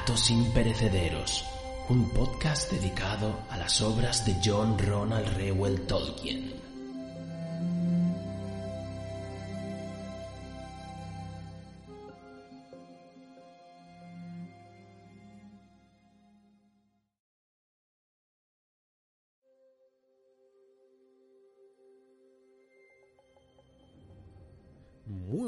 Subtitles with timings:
[0.00, 1.44] Relatos Imperecederos,
[1.90, 6.60] un podcast dedicado a las obras de John Ronald Reuel Tolkien.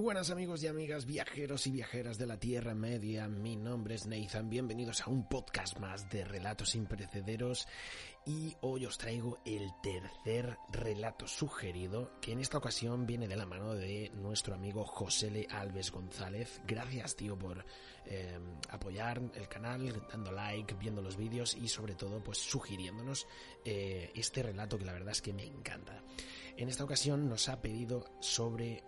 [0.00, 4.48] Buenas amigos y amigas, viajeros y viajeras de la Tierra Media, mi nombre es Nathan,
[4.48, 7.68] bienvenidos a un podcast más de Relatos Imperecederos
[8.24, 13.44] y hoy os traigo el tercer relato sugerido que en esta ocasión viene de la
[13.44, 16.60] mano de nuestro amigo José Le Alves González.
[16.66, 17.64] Gracias tío por
[18.06, 18.38] eh,
[18.70, 23.26] apoyar el canal, dando like, viendo los vídeos y sobre todo pues sugiriéndonos
[23.64, 26.02] eh, este relato que la verdad es que me encanta.
[26.56, 28.82] En esta ocasión nos ha pedido sobre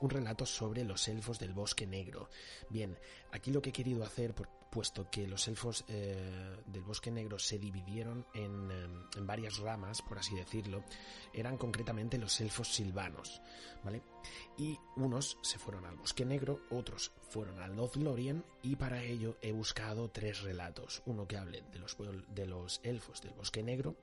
[0.00, 2.28] un relato sobre los elfos del bosque negro.
[2.68, 2.98] Bien,
[3.32, 4.34] aquí lo que he querido hacer,
[4.70, 10.02] puesto que los elfos eh, del bosque negro se dividieron en, eh, en, varias ramas,
[10.02, 10.84] por así decirlo,
[11.32, 13.40] eran concretamente los elfos silvanos,
[13.84, 14.02] ¿vale?
[14.56, 19.52] Y unos se fueron al bosque negro, otros fueron al Lothlorien y para ello he
[19.52, 21.96] buscado tres relatos, uno que hable de los,
[22.28, 23.96] de los elfos del bosque negro,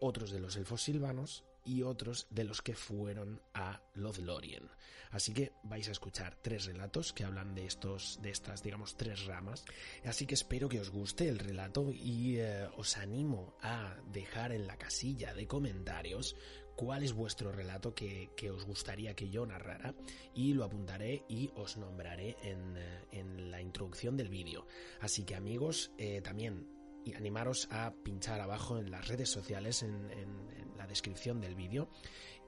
[0.00, 4.70] otros de los elfos silvanos y otros de los que fueron a Lothlorien.
[5.10, 9.26] Así que vais a escuchar tres relatos que hablan de estos, de estas, digamos, tres
[9.26, 9.64] ramas.
[10.04, 14.66] Así que espero que os guste el relato y eh, os animo a dejar en
[14.66, 16.36] la casilla de comentarios
[16.76, 19.94] cuál es vuestro relato que, que, os gustaría que yo narrara
[20.34, 22.76] y lo apuntaré y os nombraré en,
[23.10, 24.66] en la introducción del vídeo.
[25.00, 26.75] Así que amigos, eh, también
[27.06, 31.88] y animaros a pinchar abajo en las redes sociales, en, en, la descripción del vídeo.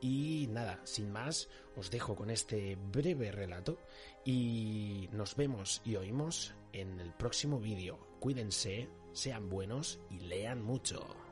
[0.00, 3.78] Y nada, sin más, os dejo con este breve relato
[4.24, 7.98] y nos vemos y oímos en el próximo vídeo.
[8.20, 11.27] Cuídense, sean buenos y lean mucho.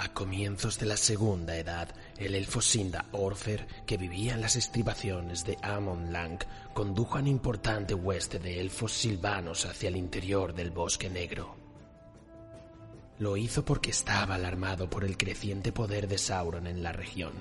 [0.00, 1.88] A comienzos de la Segunda Edad,
[2.18, 6.38] el elfo Sinda Orfer, que vivía en las estribaciones de Amon Lang,
[6.72, 11.56] condujo a un importante hueste de elfos silvanos hacia el interior del Bosque Negro.
[13.18, 17.32] Lo hizo porque estaba alarmado por el creciente poder de Sauron en la región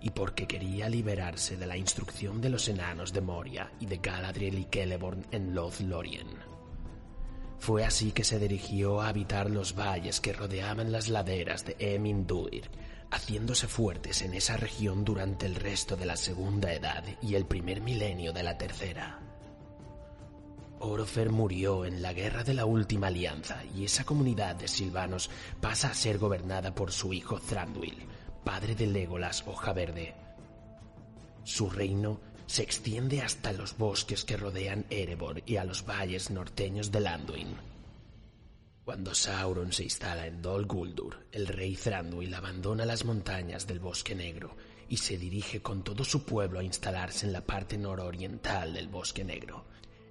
[0.00, 4.56] y porque quería liberarse de la instrucción de los enanos de Moria y de Galadriel
[4.56, 6.53] y Celeborn en Lothlorien.
[7.58, 12.70] Fue así que se dirigió a habitar los valles que rodeaban las laderas de Eminduir,
[13.10, 17.80] haciéndose fuertes en esa región durante el resto de la Segunda Edad y el primer
[17.80, 19.20] milenio de la Tercera.
[20.80, 25.88] Orofer murió en la Guerra de la Última Alianza y esa comunidad de silvanos pasa
[25.88, 28.06] a ser gobernada por su hijo Thranduil,
[28.44, 30.14] padre de Legolas Hoja Verde.
[31.42, 36.92] Su reino se extiende hasta los bosques que rodean Erebor y a los valles norteños
[36.92, 37.56] de Landuin.
[38.84, 44.14] Cuando Sauron se instala en Dol Guldur, el rey Thranduil abandona las montañas del Bosque
[44.14, 44.56] Negro
[44.90, 49.24] y se dirige con todo su pueblo a instalarse en la parte nororiental del Bosque
[49.24, 49.64] Negro,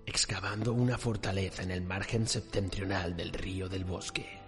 [0.07, 4.39] excavando una fortaleza en el margen septentrional del río del Bosque.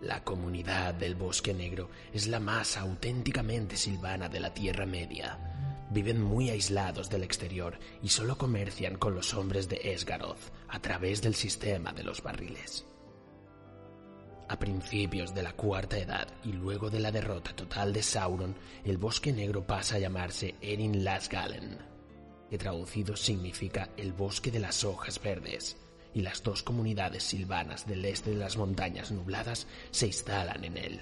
[0.00, 6.22] La comunidad del Bosque Negro es la más auténticamente silvana de la Tierra Media, viven
[6.22, 11.34] muy aislados del exterior y solo comercian con los hombres de Esgaroth a través del
[11.34, 12.86] sistema de los barriles.
[14.48, 18.98] A principios de la Cuarta Edad y luego de la derrota total de Sauron, el
[18.98, 21.78] Bosque Negro pasa a llamarse Erin Lasgalen,
[22.48, 25.76] que traducido significa el Bosque de las Hojas Verdes,
[26.14, 31.00] y las dos comunidades silvanas del este de las montañas nubladas se instalan en él.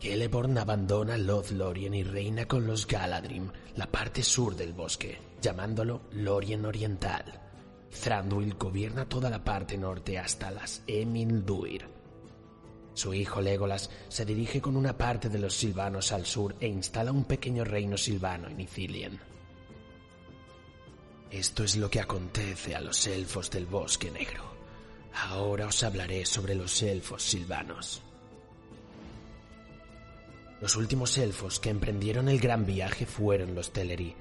[0.00, 6.64] Celeborn abandona Lothlorien y reina con los Galadrim, la parte sur del bosque, llamándolo Lorien
[6.64, 7.24] Oriental.
[8.02, 11.86] Thranduil gobierna toda la parte norte hasta las Emilduir.
[12.94, 17.12] Su hijo Legolas se dirige con una parte de los silvanos al sur e instala
[17.12, 19.20] un pequeño reino silvano en Ithilien.
[21.30, 24.44] Esto es lo que acontece a los elfos del bosque negro.
[25.14, 28.02] Ahora os hablaré sobre los elfos silvanos.
[30.60, 34.14] Los últimos elfos que emprendieron el gran viaje fueron los Teleri.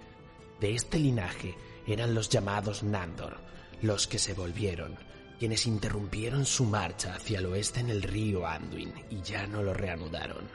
[0.59, 1.55] De este linaje
[1.85, 3.37] eran los llamados Nandor,
[3.81, 4.97] los que se volvieron,
[5.37, 9.73] quienes interrumpieron su marcha hacia el oeste en el río Anduin y ya no lo
[9.73, 10.47] reanudaron.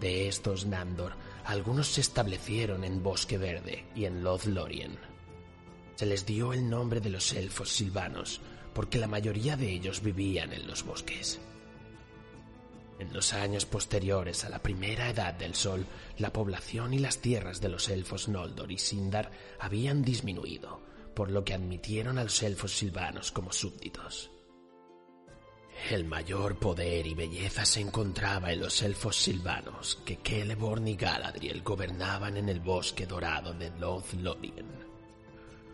[0.00, 1.12] De estos Nandor,
[1.44, 4.98] algunos se establecieron en Bosque Verde y en Lothlorien.
[5.94, 8.40] Se les dio el nombre de los elfos silvanos
[8.74, 11.40] porque la mayoría de ellos vivían en los bosques.
[12.98, 15.86] En los años posteriores a la primera edad del Sol,
[16.18, 20.80] la población y las tierras de los elfos Noldor y Sindar habían disminuido,
[21.14, 24.30] por lo que admitieron a los elfos silvanos como súbditos.
[25.90, 31.62] El mayor poder y belleza se encontraba en los elfos silvanos que Celeborn y Galadriel
[31.62, 34.92] gobernaban en el bosque dorado de Lothlorien.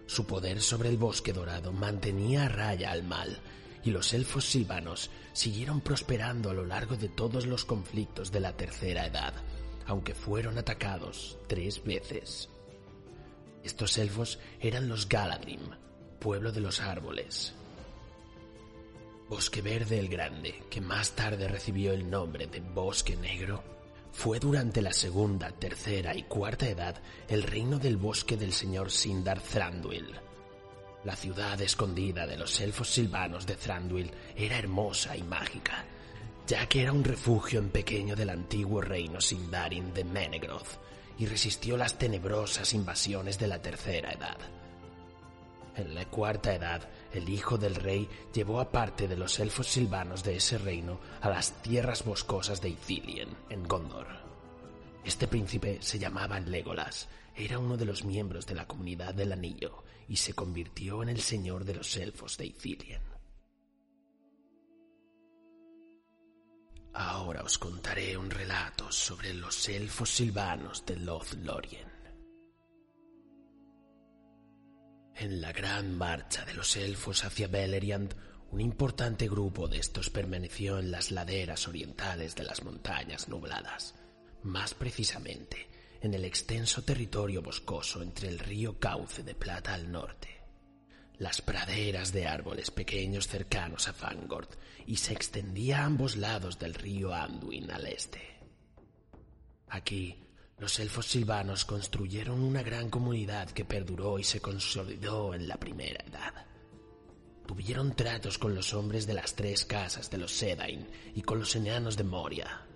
[0.07, 3.39] Su poder sobre el bosque dorado mantenía a raya al mal,
[3.85, 8.57] y los elfos silvanos siguieron prosperando a lo largo de todos los conflictos de la
[8.57, 9.35] Tercera Edad,
[9.87, 12.49] aunque fueron atacados tres veces.
[13.65, 15.61] Estos elfos eran los Galadrim,
[16.19, 17.55] pueblo de los árboles,
[19.29, 23.63] Bosque Verde el Grande, que más tarde recibió el nombre de Bosque Negro,
[24.11, 26.97] fue durante la segunda, tercera y cuarta edad
[27.29, 30.19] el reino del bosque del señor Sindar Thranduil.
[31.05, 35.85] La ciudad escondida de los elfos silvanos de Thranduil era hermosa y mágica,
[36.47, 40.81] ya que era un refugio en pequeño del antiguo reino Sindarin de Menegroth
[41.19, 44.39] y resistió las tenebrosas invasiones de la tercera edad.
[45.77, 50.25] En la cuarta edad, el hijo del rey llevó a parte de los elfos silvanos
[50.25, 54.09] de ese reino a las tierras boscosas de Ithilien, en Gondor.
[55.05, 59.85] Este príncipe se llamaba Legolas, era uno de los miembros de la comunidad del anillo
[60.09, 63.03] y se convirtió en el señor de los elfos de Ithilien.
[66.95, 71.87] Ahora os contaré un relato sobre los elfos silvanos de Lothlorien.
[75.15, 78.15] En la gran marcha de los elfos hacia Beleriand,
[78.51, 83.95] un importante grupo de estos permaneció en las laderas orientales de las montañas nubladas,
[84.43, 85.69] más precisamente
[86.01, 90.29] en el extenso territorio boscoso entre el río Cauce de Plata al norte,
[91.19, 94.49] las praderas de árboles pequeños cercanos a Fangord
[94.87, 98.21] y se extendía a ambos lados del río Anduin al este.
[99.69, 100.25] Aquí
[100.59, 106.05] los elfos silvanos construyeron una gran comunidad que perduró y se consolidó en la primera
[106.05, 106.47] edad.
[107.47, 111.55] Tuvieron tratos con los hombres de las tres casas de los Sedain y con los
[111.57, 112.67] enanos de Moria.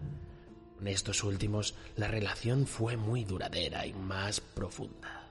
[0.87, 5.31] Estos últimos la relación fue muy duradera y más profunda.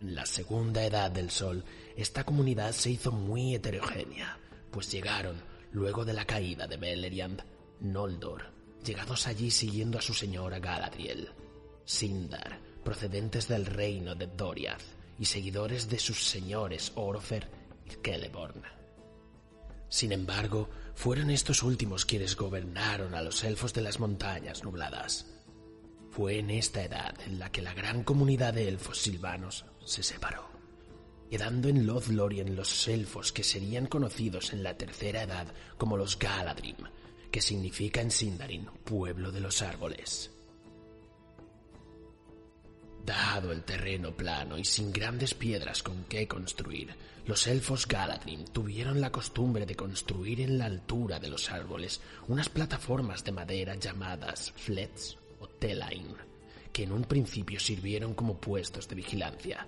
[0.00, 1.62] En la segunda edad del Sol,
[1.96, 4.38] esta comunidad se hizo muy heterogénea,
[4.70, 5.36] pues llegaron,
[5.72, 7.42] luego de la caída de Beleriand,
[7.80, 8.50] Noldor,
[8.84, 11.28] llegados allí siguiendo a su señora Galadriel,
[11.84, 14.82] Sindar, procedentes del reino de Doriath
[15.18, 17.46] y seguidores de sus señores Orfer
[17.84, 18.62] y Celeborn.
[19.88, 25.26] Sin embargo, fueron estos últimos quienes gobernaron a los elfos de las montañas nubladas.
[26.10, 30.48] Fue en esta edad en la que la gran comunidad de elfos silvanos se separó,
[31.30, 35.46] quedando en Lothlorien los elfos que serían conocidos en la tercera edad
[35.78, 36.76] como los Galadrim,
[37.30, 40.30] que significa en Sindarin pueblo de los árboles.
[43.04, 46.94] Dado el terreno plano y sin grandes piedras con que construir,
[47.26, 52.48] los elfos Galadrim tuvieron la costumbre de construir en la altura de los árboles unas
[52.48, 56.14] plataformas de madera llamadas flets o telain,
[56.72, 59.66] que en un principio sirvieron como puestos de vigilancia,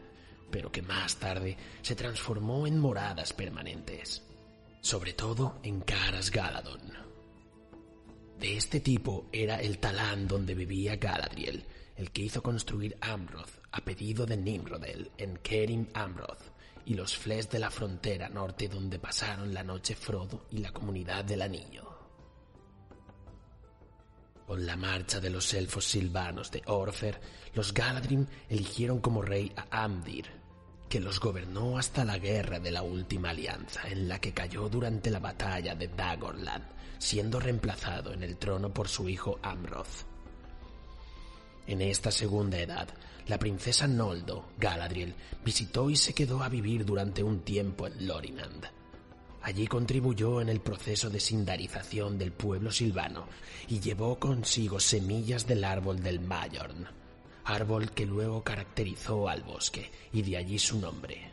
[0.51, 4.23] pero que más tarde se transformó en moradas permanentes,
[4.81, 7.13] sobre todo en Caras Galadon,
[8.43, 11.65] de este tipo era el talán donde vivía Galadriel,
[11.97, 16.53] el que hizo construir Amroth a pedido de Nimrodel en Kerim Amroth,
[16.85, 21.25] y los fles de la frontera norte donde pasaron la noche Frodo y la comunidad
[21.25, 21.89] del Anillo.
[24.47, 27.21] Con la marcha de los elfos silvanos de Orfer,
[27.55, 30.27] los Galadrim eligieron como rey a Amdir,
[30.89, 35.11] que los gobernó hasta la guerra de la Última Alianza, en la que cayó durante
[35.11, 36.65] la batalla de Dagorland,
[36.99, 40.12] siendo reemplazado en el trono por su hijo Amroth.
[41.67, 42.89] En esta segunda edad,
[43.27, 45.15] la princesa Noldo, Galadriel,
[45.45, 48.67] visitó y se quedó a vivir durante un tiempo en Lorinand.
[49.43, 53.27] Allí contribuyó en el proceso de sindarización del pueblo silvano
[53.69, 56.87] y llevó consigo semillas del árbol del Mayorn,
[57.45, 61.31] árbol que luego caracterizó al bosque y de allí su nombre.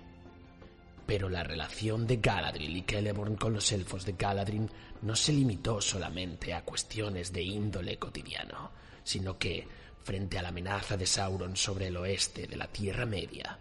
[1.05, 4.69] Pero la relación de Galadriel y Celeborn con los elfos de Galadrin
[5.01, 8.71] no se limitó solamente a cuestiones de índole cotidiano,
[9.03, 9.67] sino que,
[10.09, 13.59] frente a la amenaza de Sauron sobre el oeste de la Tierra Media,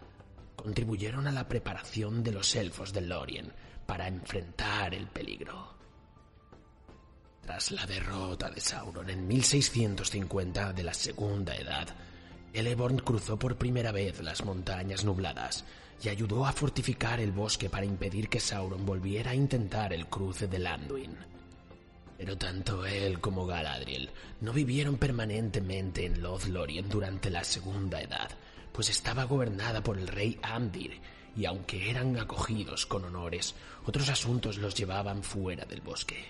[0.57, 3.53] contribuyeron a la preparación de los elfos de Lorien
[3.85, 5.75] para enfrentar el peligro.
[7.43, 11.87] Tras la derrota de Sauron en 1650 de la Segunda Edad,
[12.55, 15.67] Celeborn cruzó por primera vez las montañas nubladas
[16.03, 20.49] y ayudó a fortificar el bosque para impedir que Sauron volviera a intentar el cruce
[20.49, 21.15] de Anduin.
[22.19, 24.11] Pero tanto él como Galadriel
[24.41, 28.29] no vivieron permanentemente en Lothlorien durante la Segunda Edad,
[28.73, 31.01] pues estaba gobernada por el rey Amdir,
[31.37, 33.55] y aunque eran acogidos con honores,
[33.87, 36.27] otros asuntos los llevaban fuera del bosque.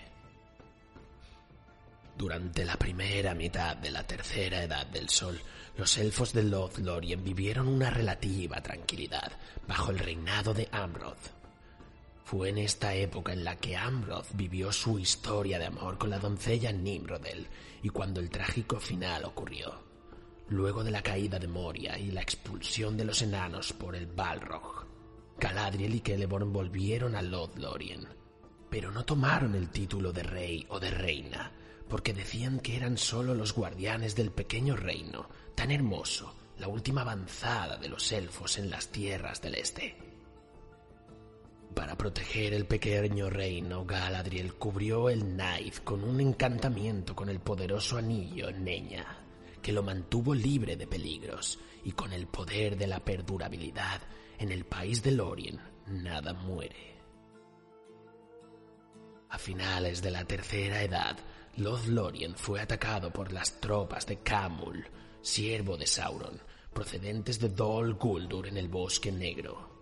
[2.15, 5.41] Durante la primera mitad de la tercera edad del sol,
[5.77, 9.31] los elfos de Lothlorien vivieron una relativa tranquilidad
[9.67, 11.38] bajo el reinado de Amroth,
[12.29, 16.19] fue en esta época en la que Amroth vivió su historia de amor con la
[16.19, 17.47] doncella Nimrodel
[17.81, 19.73] y cuando el trágico final ocurrió.
[20.49, 24.85] Luego de la caída de Moria y la expulsión de los enanos por el Balrog,
[25.39, 28.07] Galadriel y Celeborn volvieron a Lothlorien,
[28.69, 31.51] pero no tomaron el título de rey o de reina,
[31.87, 37.77] porque decían que eran solo los guardianes del pequeño reino, tan hermoso, la última avanzada
[37.77, 40.08] de los elfos en las tierras del este.
[41.79, 47.97] Para proteger el pequeño reino, Galadriel cubrió el Naif con un encantamiento con el poderoso
[47.97, 49.05] anillo Neña,
[49.61, 54.01] que lo mantuvo libre de peligros, y con el poder de la perdurabilidad,
[54.37, 55.57] en el país de Lorien
[55.87, 56.97] nada muere.
[59.29, 61.17] A finales de la tercera edad,
[61.55, 64.85] Lothlorien fue atacado por las tropas de Camul,
[65.21, 66.41] siervo de Sauron,
[66.73, 69.78] procedentes de Dol Guldur en el Bosque Negro.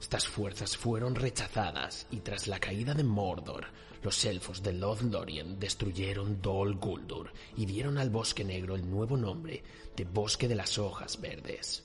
[0.00, 3.66] Estas fuerzas fueron rechazadas y tras la caída de Mordor,
[4.02, 9.62] los elfos de Lothlorien destruyeron Dol Guldur y dieron al Bosque Negro el nuevo nombre
[9.94, 11.84] de Bosque de las Hojas Verdes.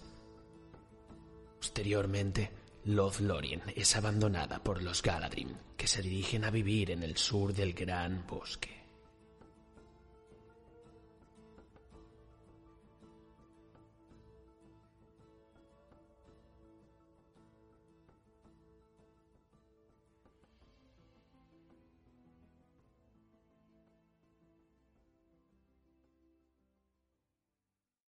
[1.60, 2.52] Posteriormente,
[2.86, 7.74] Lothlorien es abandonada por los Galadrim, que se dirigen a vivir en el sur del
[7.74, 8.85] Gran Bosque.